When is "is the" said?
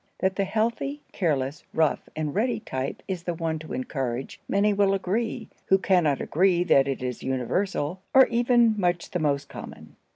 3.07-3.35